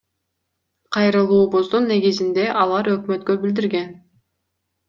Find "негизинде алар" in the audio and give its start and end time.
1.91-2.91